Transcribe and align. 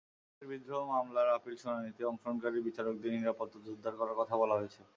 BDR 0.31 0.49
বিদ্রোহ 0.51 0.81
মামলার 0.91 1.27
appeal 1.37 1.55
শুনানিতে 1.61 2.01
অংশগ্রহণকারী 2.05 2.57
বিচারকদের 2.67 3.11
নিরাপত্তা 3.15 3.57
জোরদার 3.65 3.93
করার 3.99 4.15
কথা 4.21 4.35
বলা 4.41 4.55
হয়েছে। 4.59 4.81